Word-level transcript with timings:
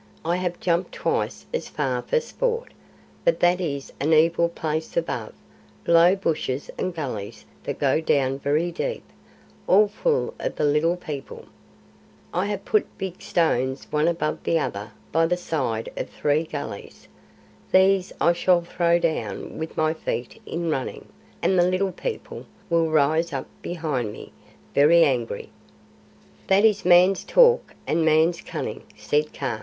"I 0.25 0.37
have 0.37 0.59
jumped 0.59 0.93
twice 0.93 1.45
as 1.53 1.69
far 1.69 2.01
for 2.01 2.19
sport; 2.19 2.71
but 3.23 3.39
that 3.41 3.61
is 3.61 3.93
an 3.99 4.13
evil 4.13 4.49
place 4.49 4.97
above 4.97 5.31
low 5.85 6.15
bushes 6.15 6.71
and 6.75 6.91
gullies 6.95 7.45
that 7.65 7.77
go 7.77 8.01
down 8.01 8.39
very 8.39 8.71
deep, 8.71 9.03
all 9.67 9.87
full 9.87 10.33
of 10.39 10.55
the 10.55 10.63
Little 10.63 10.97
People. 10.97 11.45
I 12.33 12.47
have 12.47 12.65
put 12.65 12.97
big 12.97 13.21
stones 13.21 13.85
one 13.91 14.07
above 14.07 14.43
the 14.43 14.57
other 14.57 14.91
by 15.11 15.27
the 15.27 15.37
side 15.37 15.91
of 15.95 16.09
three 16.09 16.45
gullies. 16.45 17.07
These 17.71 18.11
I 18.19 18.33
shall 18.33 18.61
throw 18.61 18.97
down 18.97 19.59
with 19.59 19.77
my 19.77 19.93
feet 19.93 20.41
in 20.47 20.71
running, 20.71 21.09
and 21.43 21.59
the 21.59 21.69
Little 21.69 21.91
People 21.91 22.47
will 22.71 22.89
rise 22.89 23.33
up 23.33 23.45
behind 23.61 24.11
me, 24.11 24.31
very 24.73 25.03
angry." 25.03 25.49
"That 26.47 26.65
is 26.65 26.85
Man's 26.85 27.23
talk 27.23 27.75
and 27.85 28.03
Man's 28.03 28.41
cunning," 28.41 28.81
said 28.97 29.31
Kaa. 29.31 29.59